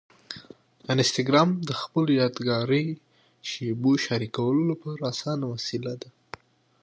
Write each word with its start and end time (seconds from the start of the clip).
انسټاګرام 0.93 1.49
د 1.67 1.69
خپلو 1.81 2.09
یادګاري 2.21 2.85
شېبو 3.49 3.91
شریکولو 4.05 4.61
لپاره 4.71 5.01
اسانه 5.11 5.45
وسیله 5.53 5.93
ده. 6.01 6.09